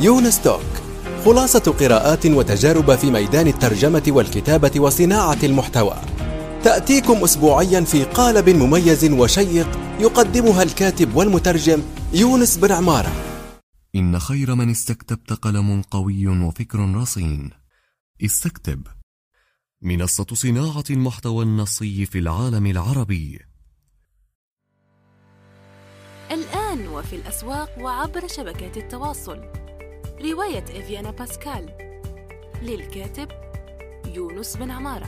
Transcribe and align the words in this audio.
يونس 0.00 0.42
توك 0.42 0.62
خلاصة 1.24 1.72
قراءات 1.80 2.26
وتجارب 2.26 2.94
في 2.94 3.10
ميدان 3.10 3.46
الترجمة 3.46 4.02
والكتابة 4.08 4.80
وصناعة 4.80 5.38
المحتوى. 5.42 5.96
تأتيكم 6.64 7.24
أسبوعيا 7.24 7.80
في 7.80 8.04
قالب 8.04 8.48
مميز 8.48 9.04
وشيق 9.04 9.78
يقدمها 10.00 10.62
الكاتب 10.62 11.16
والمترجم 11.16 11.82
يونس 12.12 12.56
بن 12.56 12.72
عمارة. 12.72 13.12
إن 13.94 14.18
خير 14.18 14.54
من 14.54 14.70
استكتبت 14.70 15.32
قلم 15.32 15.82
قوي 15.82 16.26
وفكر 16.26 16.78
رصين. 16.78 17.50
استكتب. 18.24 18.86
منصة 19.82 20.26
صناعة 20.32 20.84
المحتوى 20.90 21.44
النصي 21.44 22.06
في 22.06 22.18
العالم 22.18 22.66
العربي. 22.66 23.40
الآن 26.30 26.88
وفي 26.88 27.16
الأسواق 27.16 27.70
وعبر 27.80 28.28
شبكات 28.28 28.76
التواصل. 28.76 29.67
رواية 30.24 30.64
إفيانا 30.64 31.10
باسكال 31.10 31.66
للكاتب 32.62 33.28
يونس 34.14 34.56
بن 34.56 34.70
عمارة. 34.70 35.06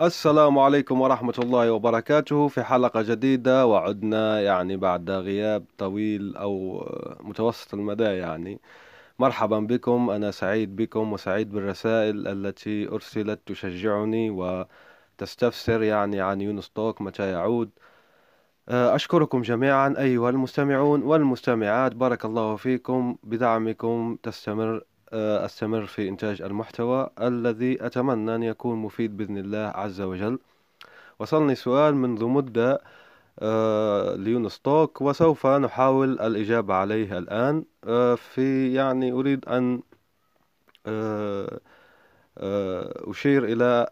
السلام 0.00 0.58
عليكم 0.58 1.00
ورحمة 1.00 1.34
الله 1.38 1.72
وبركاته. 1.72 2.48
في 2.48 2.62
حلقة 2.62 3.02
جديدة 3.02 3.66
وعدنا 3.66 4.40
يعني 4.40 4.76
بعد 4.76 5.10
غياب 5.10 5.64
طويل 5.78 6.36
أو 6.36 6.84
متوسط 7.20 7.74
المدى 7.74 8.04
يعني. 8.04 8.60
مرحبا 9.18 9.60
بكم. 9.60 10.10
أنا 10.10 10.30
سعيد 10.30 10.76
بكم 10.76 11.12
وسعيد 11.12 11.50
بالرسائل 11.50 12.28
التي 12.28 12.88
أرسلت 12.88 13.40
تشجعني 13.46 14.30
وتستفسر 15.14 15.82
يعني 15.82 16.20
عن 16.20 16.40
يونس 16.40 16.70
توك 16.70 17.00
متى 17.00 17.30
يعود. 17.30 17.70
أشكركم 18.68 19.42
جميعا 19.42 19.94
أيها 19.98 20.30
المستمعون 20.30 21.02
والمستمعات. 21.02 21.94
بارك 21.94 22.24
الله 22.24 22.56
فيكم. 22.56 23.16
بدعمكم 23.22 24.18
تستمر 24.22 24.82
أستمر 25.12 25.86
في 25.86 26.08
إنتاج 26.08 26.42
المحتوى 26.42 27.10
الذي 27.20 27.86
أتمنى 27.86 28.34
أن 28.34 28.42
يكون 28.42 28.78
مفيد 28.78 29.16
بإذن 29.16 29.38
الله 29.38 29.58
عز 29.58 30.00
وجل. 30.00 30.38
وصلني 31.18 31.54
سؤال 31.54 31.94
منذ 31.94 32.24
مدة 32.24 32.80
ليونس 34.16 34.60
توك 34.60 35.00
وسوف 35.00 35.46
نحاول 35.46 36.20
الإجابة 36.20 36.74
عليه 36.74 37.18
الآن. 37.18 37.64
في 38.16 38.74
يعني 38.74 39.12
أريد 39.12 39.44
أن 39.48 39.82
أشير 42.38 43.44
إلى 43.44 43.86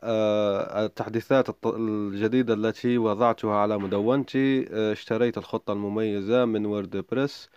التحديثات 0.84 1.46
الجديدة 1.66 2.54
التي 2.54 2.98
وضعتها 2.98 3.54
على 3.56 3.78
مدونتي. 3.78 4.66
اشتريت 4.92 5.38
الخطة 5.38 5.72
المميزة 5.72 6.44
من 6.44 6.66
ووردبريس 6.66 7.50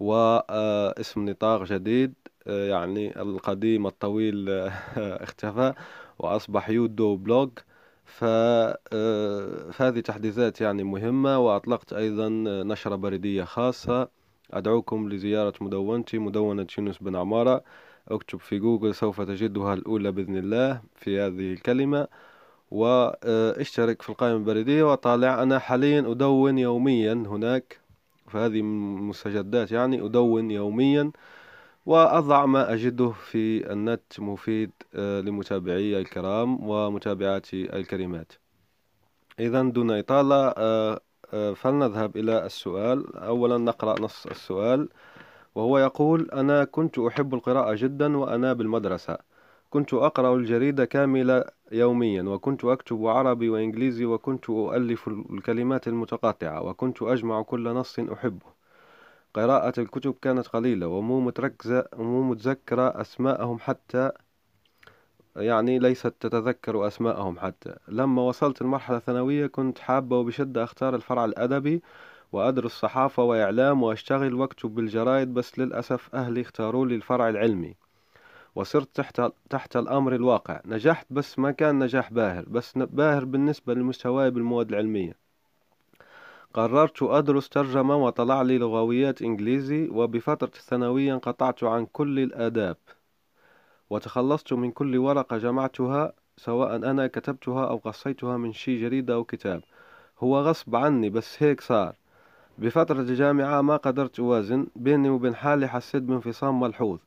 واسم 0.00 1.28
نطاق 1.28 1.62
جديد 1.64 2.14
يعني 2.46 3.22
القديم 3.22 3.86
الطويل 3.86 4.48
اختفى 5.26 5.74
وأصبح 6.18 6.68
يودو 6.70 7.16
blog 7.16 7.50
فهذه 8.04 10.00
تحديثات 10.04 10.60
يعني 10.60 10.84
مهمة 10.84 11.38
وأطلقت 11.38 11.92
أيضا 11.92 12.28
نشرة 12.64 12.96
بريدية 12.96 13.44
خاصة. 13.44 14.08
أدعوكم 14.50 15.08
لزيارة 15.08 15.54
مدونتي 15.60 16.18
مدونة 16.18 16.66
يونس 16.78 16.98
بن 16.98 17.16
عمارة. 17.16 17.64
اكتب 18.08 18.40
في 18.40 18.58
جوجل 18.58 18.94
سوف 18.94 19.20
تجدها 19.20 19.74
الأولى 19.74 20.12
بإذن 20.12 20.36
الله 20.36 20.80
في 20.96 21.20
هذه 21.20 21.52
الكلمة 21.52 22.06
واشترك 22.70 24.02
في 24.02 24.08
القائمة 24.08 24.36
البريدية 24.36 24.92
وطالع. 24.92 25.42
أنا 25.42 25.58
حاليا 25.58 26.00
أدون 26.00 26.58
يوميا 26.58 27.12
هناك 27.12 27.80
فهذه 28.26 28.62
مستجدات 28.62 29.72
يعني 29.72 30.04
أدون 30.04 30.50
يوميا 30.50 31.10
وأضع 31.86 32.46
ما 32.46 32.72
أجده 32.72 33.10
في 33.10 33.72
النت 33.72 34.20
مفيد 34.20 34.70
لمتابعي 34.94 35.98
الكرام 35.98 36.68
ومتابعاتي 36.68 37.76
الكريمات. 37.76 38.32
إذا 39.40 39.62
دون 39.62 39.90
إطالة 39.90 40.52
فلنذهب 41.54 42.16
إلى 42.16 42.46
السؤال. 42.46 43.16
أولا 43.16 43.58
نقرأ 43.58 44.00
نص 44.00 44.26
السؤال. 44.26 44.88
وهو 45.54 45.78
يقول 45.78 46.30
أنا 46.30 46.64
كنت 46.64 46.98
أحب 46.98 47.34
القراءة 47.34 47.74
جدا 47.74 48.16
وأنا 48.16 48.52
بالمدرسة. 48.52 49.18
كنت 49.70 49.94
أقرأ 49.94 50.34
الجريدة 50.34 50.84
كاملة 50.84 51.44
يوميا 51.72 52.22
وكنت 52.22 52.64
أكتب 52.64 53.06
عربي 53.06 53.48
وإنجليزي 53.50 54.04
وكنت 54.04 54.50
أؤلف 54.50 55.08
الكلمات 55.08 55.88
المتقاطعة 55.88 56.62
وكنت 56.62 57.02
أجمع 57.02 57.42
كل 57.42 57.64
نص 57.64 57.98
أحبه. 57.98 58.46
قراءة 59.34 59.80
الكتب 59.80 60.14
كانت 60.22 60.48
قليلة 60.48 60.86
ومو 60.86 61.20
متركزة 61.20 61.84
ومو 61.96 62.22
متذكرة 62.22 63.00
أسماءهم 63.00 63.58
حتى 63.58 64.10
يعني 65.36 65.78
ليست 65.78 66.14
تتذكر 66.20 66.86
أسماءهم 66.86 67.38
حتى. 67.38 67.74
لما 67.88 68.22
وصلت 68.22 68.62
المرحلة 68.62 68.96
الثانوية 68.96 69.46
كنت 69.46 69.78
حابة 69.78 70.18
وبشدة 70.18 70.64
أختار 70.64 70.94
الفرع 70.94 71.24
الأدبي 71.24 71.82
وأدرس 72.32 72.72
صحافة 72.72 73.22
وإعلام 73.22 73.82
وأشتغل 73.82 74.34
وأكتب 74.34 74.74
بالجرايد 74.74 75.34
بس 75.34 75.58
للأسف 75.58 76.14
أهلي 76.14 76.40
اختاروا 76.40 76.86
لي 76.86 76.94
الفرع 76.94 77.28
العلمي 77.28 77.74
وصرت 78.54 78.88
تحت, 78.94 79.22
تحت 79.50 79.76
الأمر 79.76 80.14
الواقع. 80.14 80.60
نجحت 80.64 81.06
بس 81.10 81.38
ما 81.38 81.50
كان 81.50 81.78
نجاح 81.78 82.12
باهر 82.12 82.44
بس 82.48 82.78
باهر 82.78 83.24
بالنسبة 83.24 83.74
لمستواي 83.74 84.30
بالمواد 84.30 84.68
العلمية. 84.68 85.16
قررت 86.54 87.02
أدرس 87.02 87.48
ترجمة 87.48 87.96
وطلع 87.96 88.42
لي 88.42 88.58
لغويات 88.58 89.22
إنجليزي 89.22 89.88
وبفترة 89.88 90.50
الثانوية 90.56 91.14
انقطعت 91.14 91.64
عن 91.64 91.86
كل 91.86 92.18
الآداب 92.18 92.76
وتخلصت 93.90 94.52
من 94.52 94.70
كل 94.70 94.98
ورقة 94.98 95.38
جمعتها 95.38 96.12
سواء 96.36 96.76
أنا 96.76 97.06
كتبتها 97.06 97.66
أو 97.66 97.76
قصيتها 97.76 98.36
من 98.36 98.52
شي 98.52 98.80
جريدة 98.80 99.14
أو 99.14 99.24
كتاب. 99.24 99.62
هو 100.18 100.40
غصب 100.40 100.76
عني 100.76 101.10
بس 101.10 101.42
هيك 101.42 101.60
صار. 101.60 101.94
بفترة 102.58 103.00
الجامعة 103.00 103.60
ما 103.60 103.76
قدرت 103.76 104.20
أوازن 104.20 104.66
بيني 104.76 105.08
وبين 105.10 105.34
حالي 105.34 105.68
حسيت 105.68 106.02
بانفصام 106.02 106.60
ملحوظ. 106.60 106.98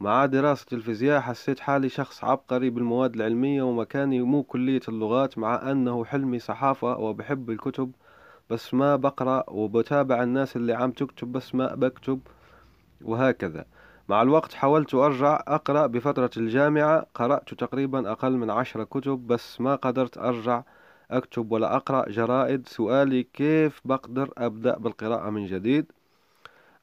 مع 0.00 0.26
دراسة 0.26 0.66
الفيزياء 0.72 1.20
حسيت 1.20 1.60
حالي 1.60 1.88
شخص 1.88 2.24
عبقري 2.24 2.70
بالمواد 2.70 3.14
العلمية 3.14 3.62
ومكاني 3.62 4.20
مو 4.20 4.42
كلية 4.42 4.80
اللغات 4.88 5.38
مع 5.38 5.70
أنه 5.70 6.04
حلمي 6.04 6.38
صحافة 6.38 6.98
وبحب 6.98 7.50
الكتب 7.50 7.92
بس 8.50 8.74
ما 8.74 8.96
بقرأ 8.96 9.44
وبتابع 9.50 10.22
الناس 10.22 10.56
اللي 10.56 10.72
عم 10.74 10.90
تكتب 10.90 11.32
بس 11.32 11.54
ما 11.54 11.74
بكتب 11.74 12.20
وهكذا. 13.04 13.64
مع 14.08 14.22
الوقت 14.22 14.54
حاولت 14.54 14.94
أرجع 14.94 15.42
أقرأ 15.48 15.86
بفترة 15.86 16.30
الجامعة 16.36 17.06
قرأت 17.14 17.54
تقريبا 17.54 18.12
أقل 18.12 18.32
من 18.32 18.50
عشرة 18.50 18.84
كتب 18.84 19.26
بس 19.26 19.60
ما 19.60 19.74
قدرت 19.74 20.18
أرجع 20.18 20.62
أكتب 21.16 21.52
ولا 21.52 21.76
أقرأ 21.76 22.08
جرائد 22.08 22.68
سؤالي 22.68 23.22
كيف 23.22 23.80
بقدر 23.84 24.32
أبدأ 24.38 24.78
بالقراءة 24.78 25.30
من 25.30 25.46
جديد. 25.46 25.92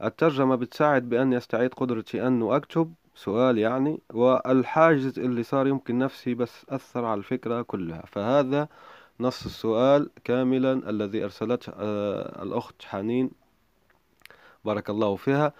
الترجمة 0.04 0.56
بتساعد 0.56 1.10
بأني 1.10 1.38
أستعيد 1.38 1.74
قدرتي 1.74 2.28
أنه 2.28 2.56
أكتب 2.56 2.94
سؤال 3.16 3.58
يعني 3.58 4.00
والحاجز 4.14 5.20
اللي 5.20 5.44
صار 5.44 5.68
يمكن 5.68 5.98
نفسي 5.98 6.34
بس 6.34 6.66
أثر 6.70 7.06
على 7.06 7.18
الفكرة 7.18 7.62
كلها. 7.62 8.04
فهذا 8.08 8.68
نص 9.20 9.46
السؤال 9.46 10.10
كاملا 10.24 10.90
الذي 10.90 11.24
أرسلته 11.24 11.74
آه، 11.76 12.44
الأخت 12.44 12.84
حنين. 12.86 13.32
بارك 14.66 14.90
الله 14.90 15.16
فيها. 15.16 15.54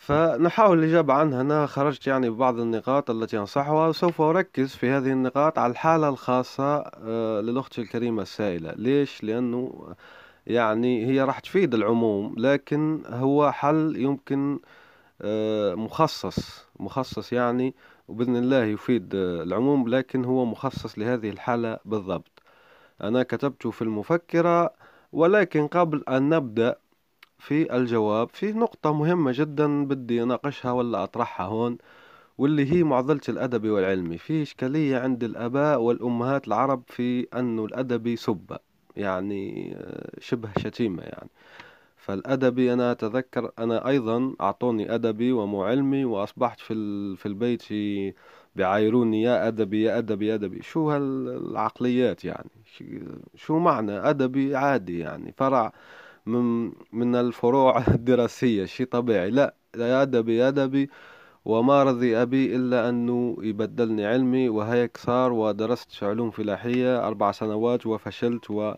فنحاول 0.00 0.78
الإجابة 0.78 1.14
عنها. 1.14 1.40
أنا 1.40 1.66
خرجت 1.66 2.06
يعني 2.06 2.30
ببعض 2.30 2.58
النقاط 2.60 3.10
التي 3.10 3.38
أنصحها 3.38 3.88
وسوف 3.88 4.20
أركز 4.20 4.68
في 4.68 4.90
هذه 4.90 5.12
النقاط 5.12 5.58
على 5.58 5.70
الحالة 5.70 6.08
الخاصة 6.08 6.76
آه، 7.04 7.40
للأخت 7.40 7.78
الكريمة 7.78 8.22
السائلة. 8.22 8.72
ليش؟ 8.76 9.24
لأنه 9.24 9.94
يعني 10.46 11.06
هي 11.06 11.22
راح 11.22 11.38
تفيد 11.38 11.74
العموم 11.74 12.34
لكن 12.38 13.02
هو 13.06 13.52
حل 13.52 13.96
يمكن 13.96 14.58
آه، 15.22 15.74
مخصص 15.74 16.66
مخصص 16.80 17.32
يعني 17.32 17.74
وبإذن 18.08 18.36
الله 18.36 18.64
يفيد 18.64 19.14
العموم 19.14 19.88
لكن 19.88 20.24
هو 20.24 20.44
مخصص 20.44 20.98
لهذه 20.98 21.30
الحالة 21.30 21.78
بالضبط. 21.84 22.42
أنا 23.02 23.22
كتبته 23.22 23.70
في 23.70 23.82
المفكرة 23.82 24.74
ولكن 25.12 25.66
قبل 25.66 26.04
أن 26.08 26.28
نبدأ 26.28 26.76
في 27.40 27.76
الجواب 27.76 28.28
في 28.32 28.52
نقطة 28.52 28.92
مهمة 28.92 29.32
جدا 29.34 29.84
بدي 29.84 30.22
أناقشها 30.22 30.72
ولا 30.72 31.04
أطرحها 31.04 31.46
هون 31.46 31.78
واللي 32.38 32.72
هي 32.72 32.82
معضلة 32.82 33.20
الأدبي 33.28 33.70
والعلمي 33.70 34.18
في 34.18 34.42
إشكالية 34.42 34.98
عند 34.98 35.24
الآباء 35.24 35.80
والأمهات 35.80 36.48
العرب 36.48 36.82
في 36.86 37.26
أنه 37.34 37.64
الأدبي 37.64 38.16
سبة 38.16 38.58
يعني 38.96 39.74
آه، 39.76 40.10
شبه 40.20 40.48
شتيمة 40.58 41.02
يعني. 41.02 41.30
فالأدبي 41.96 42.72
أنا 42.72 42.92
أتذكر 42.92 43.50
أنا 43.58 43.88
أيضا 43.88 44.34
أعطوني 44.40 44.94
أدبي 44.94 45.32
ومو 45.32 45.64
علمي 45.64 46.04
وأصبحت 46.04 46.60
في 46.60 46.74
في 47.16 47.26
البيت 47.26 47.62
بعايروني 48.56 49.22
يا 49.22 49.48
أدبي 49.48 49.82
يا 49.82 49.98
أدبي 49.98 50.26
يا 50.26 50.34
أدبي. 50.34 50.62
شو 50.62 50.90
هالعقليات 50.90 52.24
يعني؟ 52.24 52.50
شو 53.34 53.58
معنى 53.58 53.92
أدبي 53.92 54.56
عادي 54.56 54.98
يعني؟ 54.98 55.32
فرع 55.36 55.72
من 56.26 56.72
من 56.92 57.14
الفروع 57.16 57.78
الدراسية 57.88 58.64
شيء 58.64 58.86
طبيعي. 58.86 59.30
لا 59.30 59.54
يا 59.76 60.02
أدبي 60.02 60.36
يا 60.36 60.48
أدبي 60.48 60.90
وما 61.44 61.82
رضي 61.84 62.22
أبي 62.22 62.56
إلا 62.56 62.88
أنه 62.88 63.36
يبدلني 63.42 64.06
علمي 64.06 64.48
وهيك 64.48 64.96
صار 64.96 65.32
ودرست 65.32 66.04
علوم 66.04 66.30
فلاحية 66.30 67.06
أربع 67.06 67.32
سنوات 67.32 67.86
وفشلت 67.86 68.50
و 68.50 68.74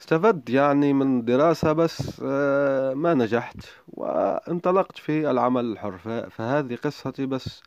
استفدت 0.00 0.50
يعني 0.50 0.92
من 0.92 1.24
دراسة 1.24 1.72
بس 1.72 2.22
آه، 2.24 2.94
ما 2.94 3.14
نجحت 3.14 3.56
وانطلقت 3.88 4.98
في 4.98 5.30
العمل 5.30 5.64
الحر. 5.64 5.98
فهذه 6.30 6.74
قصتي 6.76 7.26
بس 7.26 7.62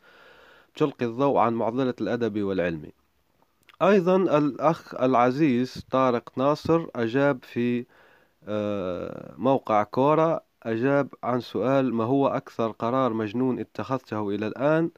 تلقي 0.76 1.06
الضوء 1.06 1.38
عن 1.38 1.54
معضلة 1.54 1.94
الأدبي 2.00 2.42
والعلمي 2.42 2.92
أيضا 3.82 4.16
الأخ 4.16 4.94
العزيز 4.94 5.84
طارق 5.90 6.32
ناصر 6.36 6.86
أجاب 6.96 7.38
في 7.42 7.86
موقع 9.38 9.82
كورة 9.82 10.44
أجاب 10.62 11.14
عن 11.22 11.40
سؤال 11.40 11.94
ما 11.94 12.04
هو 12.04 12.28
أكثر 12.28 12.70
قرار 12.70 13.12
مجنون 13.12 13.58
اتخذته 13.60 14.28
إلى 14.30 14.46
الآن؟ 14.46 14.90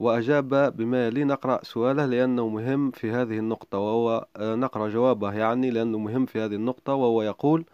وأجاب 0.00 0.76
بما 0.76 1.06
يلي 1.06 1.24
نقرأ 1.24 1.64
سؤاله 1.64 2.06
لأنه 2.06 2.48
مهم 2.48 2.90
في 2.90 3.10
هذه 3.10 3.38
النقطة 3.38 3.78
وهو 3.78 4.26
آه، 4.36 4.54
نقرأ 4.54 4.88
جوابه 4.88 5.34
يعني 5.34 5.70
لأنه 5.70 5.98
مهم 5.98 6.26
في 6.26 6.40
هذه 6.40 6.54
النقطة 6.54 6.94
وهو 6.94 7.22
يقول 7.22 7.64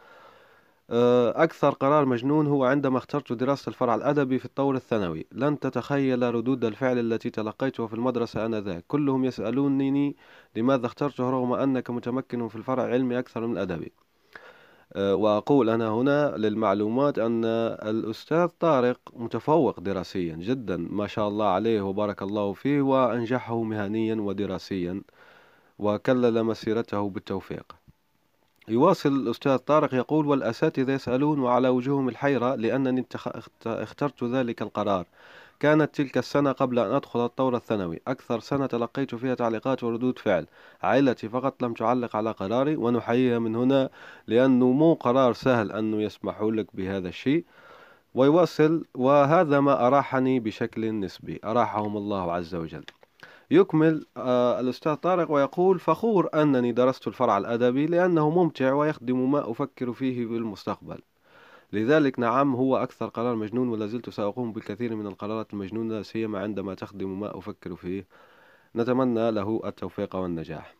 آه، 0.90 1.44
أكثر 1.44 1.70
قرار 1.70 2.04
مجنون 2.04 2.46
هو 2.46 2.64
عندما 2.64 2.98
اخترت 2.98 3.32
دراسة 3.32 3.68
الفرع 3.68 3.94
الأدبي 3.94 4.38
في 4.38 4.44
الطور 4.44 4.76
الثانوي. 4.76 5.26
لن 5.32 5.58
تتخيل 5.58 6.34
ردود 6.34 6.64
الفعل 6.64 6.98
التي 6.98 7.30
تلقيتها 7.30 7.86
في 7.86 7.94
المدرسة 7.94 8.46
آنذاك. 8.46 8.84
كلهم 8.88 9.24
يسألونني 9.24 10.16
لماذا 10.56 10.86
اخترته 10.86 11.30
رغم 11.30 11.52
أنك 11.52 11.90
متمكن 11.90 12.48
في 12.48 12.56
الفرع 12.56 12.84
العلمي 12.84 13.18
أكثر 13.18 13.46
من 13.46 13.52
الأدبي. 13.52 13.86
آه، 13.86 14.05
وأقول 14.96 15.70
أنا 15.70 15.88
هنا 15.88 16.34
للمعلومات 16.36 17.18
أن 17.18 17.44
الأستاذ 17.44 18.46
طارق 18.46 18.98
متفوق 19.12 19.80
دراسيا 19.80 20.36
جدا 20.36 20.76
ما 20.76 21.06
شاء 21.06 21.28
الله 21.28 21.46
عليه 21.46 21.80
وبارك 21.80 22.22
الله 22.22 22.52
فيه 22.52 22.80
وأنجحه 22.80 23.62
مهنيا 23.62 24.14
ودراسيا 24.14 25.02
وكلل 25.78 26.42
مسيرته 26.44 27.08
بالتوفيق. 27.10 27.76
يواصل 28.68 29.08
الأستاذ 29.12 29.56
طارق 29.56 29.94
يقول 29.94 30.26
والأساتذة 30.26 30.92
يسألون 30.92 31.40
وعلى 31.40 31.68
وجوههم 31.68 32.08
الحيرة 32.08 32.54
لأنني 32.54 33.06
اخترت 33.66 34.24
ذلك 34.24 34.62
القرار. 34.62 35.06
كانت 35.60 35.94
تلك 35.94 36.18
السنة 36.18 36.52
قبل 36.52 36.78
أن 36.78 36.94
أدخل 36.94 37.24
الطور 37.24 37.56
الثانوي. 37.56 38.00
أكثر 38.08 38.40
سنة 38.40 38.66
تلقيت 38.66 39.14
فيها 39.14 39.34
تعليقات 39.34 39.84
وردود 39.84 40.18
فعل. 40.18 40.46
عائلتي 40.82 41.28
فقط 41.28 41.62
لم 41.62 41.74
تعلق 41.74 42.16
على 42.16 42.30
قراري 42.30 42.76
ونحييها 42.76 43.38
من 43.38 43.56
هنا 43.56 43.90
لأنه 44.26 44.72
مو 44.72 44.94
قرار 44.94 45.32
سهل 45.32 45.72
أنه 45.72 46.02
يسمحوا 46.02 46.52
لك 46.52 46.76
بهذا 46.76 47.08
الشيء. 47.08 47.44
ويواصل 48.14 48.84
وهذا 48.94 49.60
ما 49.60 49.86
أراحني 49.86 50.40
بشكل 50.40 51.00
نسبي. 51.00 51.40
أراحهم 51.44 51.96
الله 51.96 52.32
عز 52.32 52.54
وجل. 52.54 52.84
يكمل 53.50 54.06
آه 54.16 54.60
الأستاذ 54.60 54.94
طارق 54.94 55.30
ويقول 55.30 55.78
فخور 55.78 56.28
أنني 56.34 56.72
درست 56.72 57.08
الفرع 57.08 57.38
الأدبي 57.38 57.86
لأنه 57.86 58.30
ممتع 58.30 58.72
ويخدم 58.72 59.30
ما 59.30 59.50
أفكر 59.50 59.92
فيه 59.92 60.26
بالمستقبل 60.26 60.98
لذلك 61.72 62.18
نعم 62.18 62.54
هو 62.54 62.76
أكثر 62.76 63.06
قرار 63.06 63.36
مجنون 63.36 63.68
ولا 63.68 63.86
زلت 63.86 64.10
سأقوم 64.10 64.52
بالكثير 64.52 64.96
من 64.96 65.06
القرارات 65.06 65.52
المجنونة 65.52 66.02
سيما 66.02 66.40
عندما 66.40 66.74
تخدم 66.74 67.20
ما 67.20 67.38
أفكر 67.38 67.76
فيه. 67.76 68.06
نتمنى 68.76 69.30
له 69.30 69.60
التوفيق 69.64 70.16
والنجاح. 70.16 70.74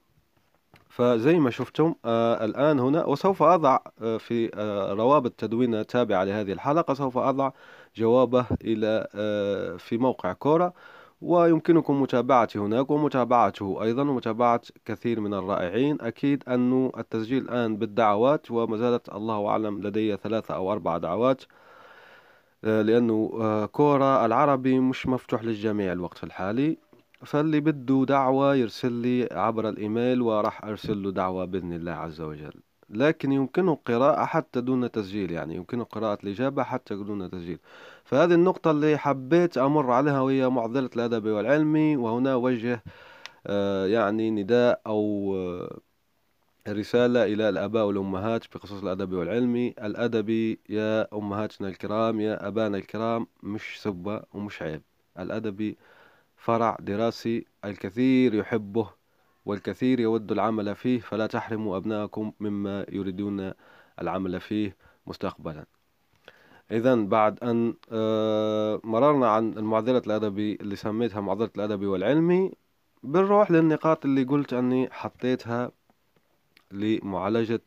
فزي 0.89 1.39
ما 1.39 1.51
شفتم 1.51 1.95
آه 2.05 2.45
الآن 2.45 2.79
هنا 2.81 3.05
وسوف 3.05 3.43
أضع 3.43 3.79
آه 4.03 4.17
في 4.17 4.51
آه 4.55 4.93
روابط 4.93 5.33
تدوين 5.33 5.87
تابعة 5.87 6.25
لهذه 6.25 6.53
الحلقة 6.53 6.95
سوف 6.95 7.19
أضع 7.19 7.51
جوابه 7.97 8.47
إلى 8.65 9.09
آه 9.15 9.77
في 9.77 9.99
موقع 9.99 10.33
كورة 10.33 10.75
ويمكنكم 11.21 12.03
متابعتي 12.03 12.59
هناك 12.59 12.91
ومتابعته 12.91 13.83
أيضا 13.83 14.03
ومتابعة 14.03 14.61
كثير 14.85 15.21
من 15.21 15.35
الرائعين. 15.35 15.99
أكيد 16.01 16.45
أن 16.49 16.91
التسجيل 16.99 17.43
الآن 17.43 17.77
بالدعوات 17.77 18.51
وما 18.51 18.77
زالت 18.77 19.09
الله 19.09 19.47
أعلم 19.49 19.83
لدي 19.83 20.17
ثلاثة 20.17 20.55
أو 20.55 20.73
أربع 20.73 20.99
دعوات 20.99 21.45
آه، 22.65 22.83
لأنه 22.83 23.31
آه، 23.41 23.67
كورة 23.67 24.27
العربي 24.27 24.81
مش 24.81 25.07
مفتوح 25.07 25.43
للجميع 25.45 25.93
الوقت 25.93 26.25
الحالي. 26.25 26.79
فاللي 27.25 27.61
بده 27.61 28.05
دعوة 28.09 28.55
يرسل 28.55 28.93
لي 28.93 29.29
عبر 29.33 29.69
الإيميل 29.69 30.23
وراح 30.23 30.65
أرسل 30.65 31.03
له 31.03 31.11
دعوة 31.13 31.45
بإذن 31.45 31.73
الله 31.73 31.93
عز 31.93 32.21
وجل. 32.21 32.63
لكن 32.91 33.33
يمكنه 33.33 33.75
قراءة 33.87 34.25
حتى 34.25 34.61
دون 34.61 34.91
تسجيل 34.91 35.31
يعني 35.33 35.55
يمكنه 35.57 35.85
قراءة 35.85 36.19
الإجابة 36.25 36.63
حتى 36.63 36.95
دون 36.95 37.31
تسجيل. 37.31 37.59
فهذه 38.05 38.35
النقطة 38.35 38.71
اللي 38.71 38.99
حبيت 38.99 39.59
أمر 39.59 39.91
عليها 39.93 40.21
وهي 40.21 40.49
معضلة 40.49 40.91
الأدبي 40.97 41.31
والعلمي 41.31 41.97
وهنا 41.97 42.35
وجه 42.35 42.83
آه، 43.47 43.87
يعني 43.87 44.31
نداء 44.31 44.81
أو 44.87 45.33
آه، 45.37 45.81
رسالة 46.69 47.25
إلى 47.25 47.49
الآباء 47.49 47.87
والأمهات 47.87 48.45
بخصوص 48.55 48.83
الأدبي 48.83 49.17
والعلمي 49.17 49.69
الأدبي 49.69 50.61
يا 50.69 51.09
أمهاتنا 51.17 51.69
الكرام 51.69 52.21
يا 52.21 52.49
أبانا 52.49 52.79
الكرام 52.79 53.27
مش 53.43 53.83
سبة 53.83 54.23
ومش 54.35 54.63
عيب. 54.63 54.83
الأدبي 55.19 55.77
فرع 56.37 56.77
دراسي 56.81 57.47
الكثير 57.65 58.35
يحبه 58.35 58.91
والكثير 59.47 60.01
يود 60.01 60.33
العمل 60.33 60.75
فيه 60.77 61.01
فلا 61.01 61.27
تحرموا 61.27 61.77
أبنائكم 61.77 62.33
مما 62.41 62.87
يريدون 62.89 63.53
العمل 64.01 64.41
فيه 64.41 64.77
مستقبلا. 65.07 65.67
إذا 66.71 66.95
بعد 66.95 67.45
أن 67.45 67.75
آه، 67.93 68.81
مررنا 68.85 69.31
عن 69.31 69.53
المعضلة 69.53 70.03
الأدبي 70.07 70.55
اللي 70.61 70.77
سميتها 70.77 71.21
معضلة 71.21 71.51
الأدبي 71.57 71.87
والعلمي 71.87 72.53
بنروح 73.03 73.51
للنقاط 73.51 74.05
اللي 74.05 74.25
قلت 74.25 74.53
أني 74.53 74.89
حطيتها 74.91 75.71
لمعالجة 76.73 77.63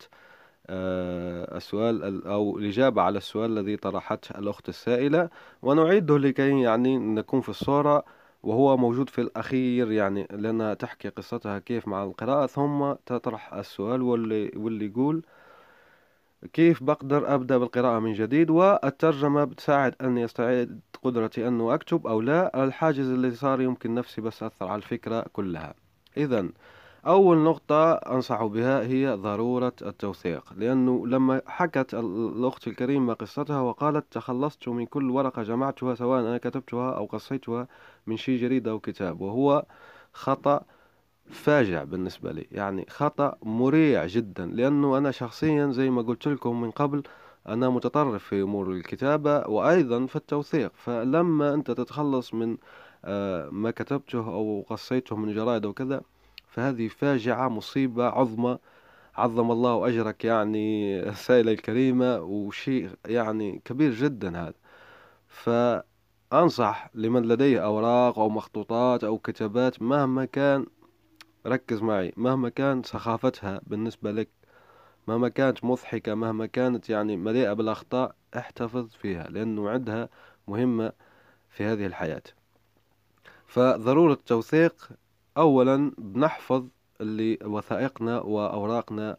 آه، 0.68 1.58
السؤال 1.58 2.28
أو 2.28 2.58
الإجابة 2.58 3.02
على 3.02 3.18
السؤال 3.18 3.58
الذي 3.58 3.78
طرحته 3.78 4.40
الأخت 4.40 4.70
السائلة. 4.70 5.30
ونعيده 5.62 6.18
لكي 6.18 6.62
يعني 6.62 6.98
نكون 6.98 7.42
في 7.42 7.50
الصورة 7.50 8.06
وهو 8.44 8.78
موجود 8.78 9.10
في 9.10 9.22
الأخير 9.22 9.92
يعني 9.92 10.28
لأنها 10.32 10.74
تحكي 10.74 11.10
قصتها 11.10 11.60
كيف 11.60 11.88
مع 11.88 12.04
القراءة. 12.04 12.46
ثم 12.46 12.94
تطرح 13.06 13.54
السؤال 13.54 14.02
واللي, 14.02 14.52
واللي 14.56 14.86
يقول 14.86 15.24
كيف 16.54 16.84
بقدر 16.84 17.36
أبدأ 17.36 17.58
بالقراءة 17.58 18.00
من 18.00 18.14
جديد؟ 18.14 18.50
والترجمة 18.50 19.44
بتساعد 19.44 19.96
أني 20.02 20.26
أستعيد 20.26 20.80
قدرتي 21.04 21.48
أنه 21.48 21.74
أكتب 21.74 22.08
أو 22.08 22.22
لا. 22.22 22.64
الحاجز 22.64 23.10
اللي 23.10 23.32
صار 23.32 23.62
يمكن 23.62 23.96
نفسي 23.96 24.22
بس 24.22 24.44
أثر 24.44 24.68
على 24.68 24.76
الفكرة 24.76 25.26
كلها. 25.34 25.74
إذا 26.18 26.50
أول 27.08 27.38
نقطة 27.38 27.94
أنصح 27.94 28.44
بها 28.44 28.82
هي 28.82 29.10
ضرورة 29.10 29.74
التوثيق 29.82 30.54
لأنه 30.58 31.08
لما 31.08 31.42
حكت 31.48 31.94
الأخت 31.94 32.68
الكريمة 32.68 33.14
قصتها 33.14 33.62
وقالت 33.62 34.06
تخلصت 34.12 34.68
من 34.68 34.86
كل 34.86 35.10
ورقة 35.10 35.44
جمعتها 35.44 35.96
سواء 35.96 36.22
أنا 36.22 36.38
كتبتها 36.38 36.92
أو 36.92 37.06
قصيتها 37.06 37.68
من 38.08 38.18
شي 38.18 38.38
جريدة 38.38 38.72
أو 38.72 38.80
كتاب 38.80 39.22
وهو 39.22 39.66
خطأ 40.14 40.62
فاجع 41.30 41.84
بالنسبة 41.84 42.32
لي 42.32 42.48
يعني 42.52 42.86
خطأ 42.90 43.38
مريع 43.44 44.06
جدا 44.06 44.46
لأنه 44.46 44.98
أنا 44.98 45.12
شخصيا 45.12 45.72
زي 45.72 45.90
ما 45.90 46.02
قلت 46.02 46.28
لكم 46.28 46.62
من 46.62 46.72
قبل 46.72 47.04
أنا 47.48 47.70
متطرف 47.70 48.24
في 48.24 48.42
أمور 48.42 48.72
الكتابة 48.72 49.48
وأيضا 49.48 50.06
في 50.06 50.16
التوثيق 50.16 50.72
فلما 50.76 51.54
أنت 51.54 51.72
تتخلص 51.72 52.34
من 52.34 52.58
آه، 53.06 53.50
ما 53.50 53.72
كتبته 53.72 54.20
أو 54.20 54.66
قصيته 54.70 55.16
من 55.16 55.34
جرائد 55.34 55.66
وكذا 55.66 56.02
فهذه 56.60 56.88
فاجعة 56.88 57.50
مصيبة 57.50 58.06
عظمى 58.06 58.58
عظم 59.16 59.52
الله 59.52 59.88
أجرك 59.88 60.26
يعني 60.26 61.00
السائلة 61.10 61.52
الكريمة 61.52 62.20
وشيء 62.20 62.90
يعني 63.06 63.62
كبير 63.66 63.94
جدا 63.94 64.42
هذا. 64.42 64.54
فأنصح 65.28 66.90
لمن 66.94 67.22
لديه 67.22 67.66
أوراق 67.66 68.20
أو 68.20 68.30
مخطوطات 68.30 69.04
أو 69.04 69.18
كتابات 69.18 69.82
مهما 69.82 70.26
كان 70.26 70.66
ركز 71.48 71.82
معي 71.82 72.14
مهما 72.18 72.50
كان 72.50 72.84
سخافتها 72.84 73.62
بالنسبة 73.68 74.12
لك 74.12 74.30
مهما 75.08 75.30
كانت 75.30 75.64
مضحكة 75.64 76.16
مهما 76.16 76.46
كانت 76.46 76.90
يعني 76.90 77.18
مليئة 77.18 77.54
بالأخطاء 77.54 78.16
احتفظ 78.38 78.90
فيها 79.02 79.24
لأنه 79.30 79.70
عندها 79.70 80.10
مهمة 80.48 80.92
في 81.50 81.64
هذه 81.64 81.86
الحياة. 81.86 82.24
فضرورة 83.48 84.14
التوثيق 84.14 84.90
أولا 85.40 85.92
بنحفظ 85.98 86.66
اللي 87.02 87.40
وثائقنا 87.44 88.20
وأوراقنا 88.20 89.18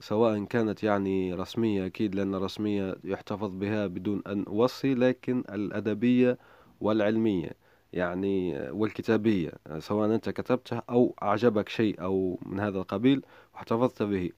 سواء 0.00 0.44
كانت 0.44 0.82
يعني 0.82 1.34
رسمية 1.34 1.86
أكيد 1.86 2.14
لأن 2.14 2.34
الرسمية 2.34 2.96
يحتفظ 3.04 3.50
بها 3.56 3.86
بدون 3.86 4.22
أن 4.26 4.44
أوصي 4.48 4.94
لكن 4.94 5.44
الأدبية 5.50 6.38
والعلمية 6.80 7.50
يعني 7.92 8.60
والكتابية 8.70 9.52
سواء 9.78 10.14
أنت 10.14 10.28
كتبته 10.28 10.82
أو 10.90 11.14
أعجبك 11.22 11.68
شيء 11.68 12.02
أو 12.02 12.38
من 12.46 12.60
هذا 12.60 12.78
القبيل 12.78 13.22
واحتفظت 13.54 14.02
به. 14.02 14.30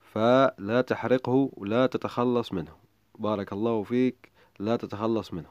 فلا 0.00 0.80
تحرقه 0.80 1.50
ولا 1.56 1.86
تتخلص 1.86 2.52
منه. 2.52 2.72
بارك 3.18 3.52
الله 3.52 3.82
فيك 3.82 4.32
لا 4.58 4.76
تتخلص 4.76 5.32
منه. 5.32 5.48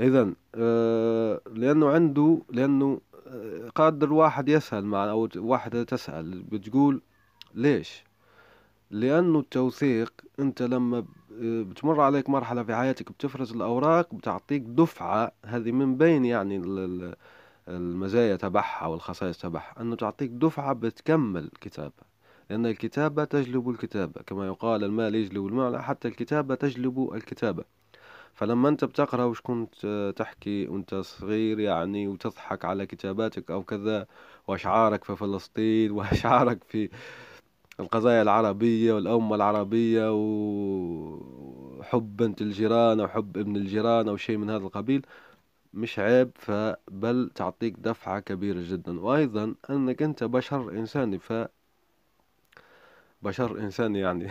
إذا 0.00 0.32
آه، 0.54 1.40
لأنه 1.52 1.88
عنده 1.88 2.42
لأنه 2.50 3.00
قادر 3.74 4.12
واحد 4.12 4.48
يسأل 4.48 4.86
مع 4.86 5.10
أو 5.10 5.28
واحدة 5.36 5.82
تسأل 5.84 6.42
بتقول 6.42 7.02
ليش؟ 7.54 8.04
لأنه 8.90 9.38
التوثيق 9.38 10.12
أنت 10.40 10.62
لما 10.62 11.04
بتمر 11.40 12.00
عليك 12.00 12.30
مرحلة 12.30 12.62
في 12.62 12.74
حياتك 12.74 13.12
بتفرز 13.12 13.52
الأوراق 13.52 14.14
بتعطيك 14.14 14.62
دفعة 14.62 15.32
هذه 15.44 15.72
من 15.72 15.96
بين 15.96 16.24
يعني 16.24 16.62
المزايا 17.68 18.36
تبعها 18.36 18.86
والخصائص 18.86 19.38
تبعها 19.38 19.74
أنه 19.80 19.96
تعطيك 19.96 20.30
دفعة 20.30 20.72
بتكمل 20.72 21.50
كتابة 21.60 22.14
لأن 22.50 22.66
الكتابة 22.66 23.24
تجلب 23.24 23.70
الكتابة 23.70 24.22
كما 24.22 24.46
يقال 24.46 24.84
المال 24.84 25.14
يجلب 25.14 25.46
المال 25.46 25.82
حتى 25.82 26.08
الكتابة 26.08 26.54
تجلب 26.54 27.10
الكتابة 27.14 27.64
فلما 28.34 28.68
أنت 28.68 28.84
بتقرأ 28.84 29.24
وش 29.24 29.40
كنت 29.40 30.12
تحكي 30.16 30.68
وأنت 30.68 30.94
صغير 30.94 31.60
يعني 31.60 32.08
وتضحك 32.08 32.64
على 32.64 32.86
كتاباتك 32.86 33.50
أو 33.50 33.62
كذا 33.64 34.06
وأشعارك 34.48 35.04
في 35.04 35.16
فلسطين 35.16 35.90
وأشعارك 35.96 36.64
في 36.64 36.90
القضايا 37.80 38.22
العربية 38.22 38.92
والأمة 38.92 39.34
العربية 39.36 40.12
وحب 40.14 42.16
بنت 42.16 42.40
الجيران 42.42 43.00
أو 43.00 43.08
حب 43.08 43.38
ابن 43.38 43.56
الجيران 43.56 44.08
أو 44.08 44.16
شيء 44.16 44.36
من 44.36 44.50
هذا 44.50 44.64
القبيل 44.64 45.06
مش 45.74 45.98
عيب 45.98 46.30
فبل 46.36 47.30
تعطيك 47.34 47.74
دفعة 47.78 48.20
كبيرة 48.20 48.60
جدا. 48.62 49.00
وأيضا 49.00 49.54
أنك 49.70 50.02
أنت 50.02 50.24
بشر 50.24 50.70
إنساني 50.72 51.18
ف 51.18 51.32
بشر 53.22 53.58
إنساني 53.58 53.98
يعني 54.00 54.28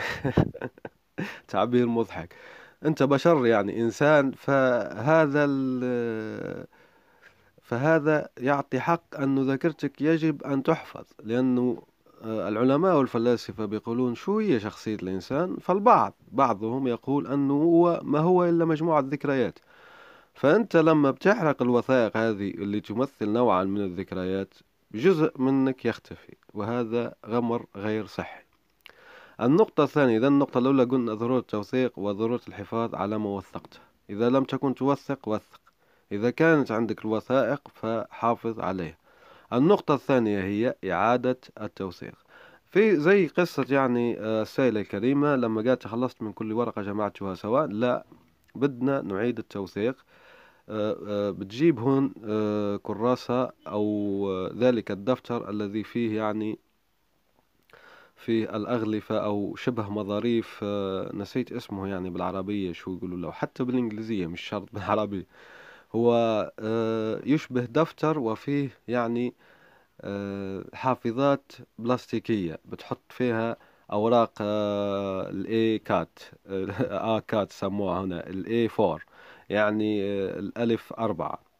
تعبير 1.48 1.88
مضحك. 1.88 2.36
أنت 2.86 3.04
بشر 3.04 3.46
يعني 3.46 3.82
إنسان 3.82 4.32
فهذا 4.32 5.46
فهذا 7.62 8.30
يعطي 8.38 8.80
حق 8.80 9.20
أن 9.20 9.48
ذاكرتك 9.48 10.02
يجب 10.02 10.44
أن 10.44 10.64
تحفظ 10.64 11.06
لأنه 11.24 11.84
آه، 12.24 12.50
العلماء 12.50 12.98
والفلاسفة 12.98 13.66
بيقولون 13.66 14.16
شو 14.16 14.40
هي 14.40 14.60
شخصية 14.60 14.96
الإنسان؟ 14.96 15.58
فالبعض 15.62 16.14
بعضهم 16.32 16.88
يقول 16.88 17.28
أنه 17.28 17.54
هو 17.54 18.02
ما 18.04 18.20
هو 18.20 18.46
إلا 18.46 18.66
مجموعة 18.66 19.04
ذكريات. 19.08 19.60
فأنت 20.34 20.76
لما 20.76 21.12
بتحرق 21.12 21.62
الوثائق 21.62 22.18
هذه 22.18 22.50
اللي 22.52 22.82
تمثل 22.82 23.30
نوعا 23.30 23.64
من 23.64 23.82
الذكريات 23.82 24.54
جزء 24.94 25.42
منك 25.42 25.86
يختفي 25.86 26.36
وهذا 26.54 27.16
غمر 27.26 27.66
غير 27.76 28.06
صحي. 28.06 28.44
النقطة 29.42 29.84
الثانية 29.84 30.18
إذا 30.18 30.28
النقطة 30.28 30.58
الأولى 30.58 30.84
قلنا 30.84 31.14
ضرورة 31.14 31.40
التوثيق 31.40 32.00
وضرورة 32.00 32.42
الحفاظ 32.48 32.96
على 32.96 33.18
ما 33.18 33.30
وثقته 33.30 33.80
إذا 34.10 34.30
لم 34.30 34.44
تكن 34.44 34.76
توثق 34.76 35.28
وثق. 35.28 35.62
إذا 36.12 36.30
كانت 36.30 36.72
عندك 36.72 37.06
الوثائق 37.06 37.62
فحافظ 37.74 38.60
عليها. 38.60 38.98
النقطة 39.54 39.94
الثانية 39.94 40.44
هي 40.44 40.76
إعادة 40.92 41.38
التوثيق. 41.62 42.14
في 42.66 42.96
زي 42.96 43.28
قصة 43.28 43.66
يعني 43.70 44.20
آه، 44.20 44.42
السائلة 44.42 44.82
الكريمة 44.82 45.36
لما 45.36 45.62
قالت 45.62 45.88
خلصت 45.88 46.22
من 46.22 46.34
كل 46.34 46.54
ورقة 46.54 46.82
جمعتها 46.82 47.36
سواء 47.36 47.68
لا 47.68 48.06
بدنا 48.56 49.02
نعيد 49.02 49.40
التوثيق. 49.40 49.96
آه، 50.70 50.98
آه، 51.08 51.32
بتجيب 51.32 51.80
هون 51.80 52.14
كراسة 52.78 53.52
أو 53.68 54.48
ذلك 54.58 54.92
الدفتر 54.92 55.50
الذي 55.50 55.84
فيه 55.84 56.18
يعني 56.18 56.60
في 58.26 58.56
الأغلفة 58.56 59.26
أو 59.26 59.56
شبه 59.56 59.90
مظاريف 59.90 60.64
نسيت 61.14 61.52
اسمه 61.52 61.88
يعني 61.88 62.10
بالعربية 62.10 62.72
شو 62.74 62.96
يقولوا 62.98 63.18
له 63.18 63.32
حتى 63.32 63.64
بالإنجليزية 63.64 64.28
مش 64.28 64.42
شرط 64.42 64.70
بالعربية. 64.74 65.28
هو 65.96 66.14
آه، 66.60 67.22
يشبه 67.26 67.62
دفتر 67.66 68.20
وفيه 68.20 68.70
يعني 68.88 69.34
آه، 70.02 70.66
حافظات 70.74 71.52
بلاستيكية 71.80 72.60
بتحط 72.66 73.02
فيها 73.12 73.58
أوراق 73.92 74.34
آه، 74.42 75.30
ال 75.30 75.80
A 75.80 75.85
quatre 75.85 76.20
A 76.92 77.20
quatre 77.20 77.52
سموها 77.52 78.02
هنا 78.06 78.28
ال 78.30 78.68
A 78.70 78.77
four 78.77 79.06
يعني 79.50 80.04
الألف 80.40 80.94
أربعة. 80.94 81.53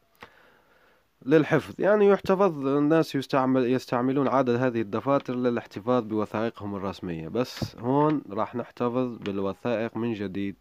للحفظ. 1.26 1.74
يعني 1.78 2.08
يحتفظ 2.08 2.66
الناس 2.66 3.14
يستعمل 3.14 3.72
يستعملون 3.72 4.28
عدد 4.28 4.54
هذه 4.54 4.80
الدفاتر 4.80 5.34
للاحتفاظ 5.34 6.04
بوثائقهم 6.04 6.74
الرسمية. 6.74 7.28
بس 7.28 7.76
هون 7.76 8.22
راح 8.30 8.54
نحتفظ 8.54 9.16
بالوثائق 9.16 9.96
من 9.96 10.12
جديد. 10.12 10.56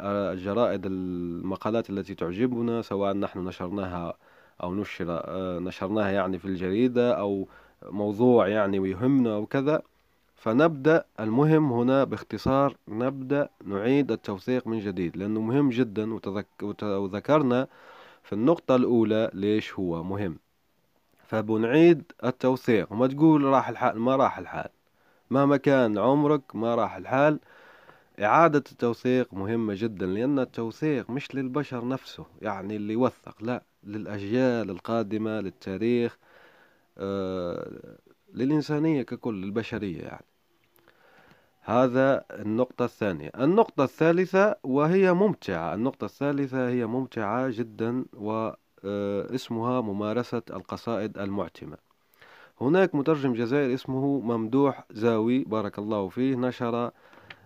الجرائد 0.00 0.86
المقالات 0.86 1.90
التي 1.90 2.14
تعجبنا 2.14 2.82
سواء 2.82 3.14
نحن 3.14 3.38
نشرناها 3.38 4.14
أو 4.62 4.74
نشر 4.74 5.06
آه، 5.08 5.58
نشرناها 5.58 6.10
يعني 6.10 6.38
في 6.38 6.44
الجريدة 6.44 7.18
أو 7.18 7.48
موضوع 7.82 8.48
يعني 8.48 8.78
ويهمنا 8.78 9.34
أو 9.34 9.46
كذا. 9.46 9.82
فنبدأ 10.36 11.04
المهم 11.20 11.72
هنا 11.72 12.04
باختصار 12.04 12.76
نبدأ 12.88 13.48
نعيد 13.64 14.12
التوثيق 14.12 14.66
من 14.66 14.78
جديد 14.78 15.16
لأنه 15.16 15.40
مهم 15.40 15.70
جدا 15.70 16.18
وذكرنا 16.82 17.66
في 18.24 18.32
النقطة 18.32 18.76
الأولى 18.76 19.30
ليش 19.34 19.74
هو 19.74 20.02
مهم؟ 20.02 20.38
فبنعيد 21.26 22.12
التوثيق. 22.24 22.92
وما 22.92 23.06
تقول 23.06 23.44
راح 23.44 23.68
الحال 23.68 23.98
ما 23.98 24.16
راح 24.16 24.38
الحال. 24.38 24.68
مهما 25.30 25.56
كان 25.56 25.98
عمرك 25.98 26.56
ما 26.56 26.74
راح 26.74 26.96
الحال. 26.96 27.38
إعادة 28.22 28.64
التوثيق 28.72 29.34
مهمة 29.34 29.74
جدا 29.76 30.06
لأن 30.06 30.38
التوثيق 30.38 31.10
مش 31.10 31.34
للبشر 31.34 31.88
نفسه 31.88 32.26
يعني 32.42 32.76
اللي 32.76 32.92
يوثق 32.92 33.42
لا 33.42 33.62
للأجيال 33.84 34.70
القادمة 34.70 35.40
للتاريخ 35.40 36.18
آه 36.98 37.98
للإنسانية 38.34 39.02
ككل 39.02 39.42
للبشرية 39.42 40.02
يعني. 40.02 40.24
هذا 41.66 42.24
النقطة 42.30 42.84
الثانية. 42.84 43.30
النقطة 43.38 43.84
الثالثة 43.84 44.56
وهي 44.64 45.12
ممتعة. 45.12 45.74
النقطة 45.74 46.04
الثالثة 46.04 46.68
هي 46.68 46.86
ممتعة 46.86 47.50
جدا 47.50 48.04
واسمها 48.12 49.80
ممارسة 49.80 50.42
القصائد 50.50 51.18
المعتمة. 51.18 51.76
هناك 52.60 52.94
مترجم 52.94 53.32
جزائري 53.32 53.74
اسمه 53.74 54.20
ممدوح 54.20 54.84
زاوي 54.90 55.44
بارك 55.44 55.78
الله 55.78 56.08
فيه 56.08 56.36
نشر 56.36 56.90